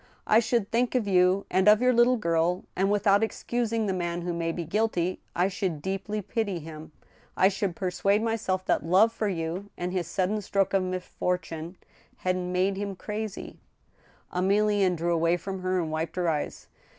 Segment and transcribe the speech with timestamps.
[0.25, 4.23] I should think of you and of your little girl, and, without excusing the man
[4.23, 6.91] who may be guilty, I should deeply pity him.
[7.37, 11.77] I should persuade myself that love for you and his sudden stroke of misfortune
[12.25, 13.59] had made him crazy."
[14.33, 16.65] Emilienne drew away from her, and wiped her eyes.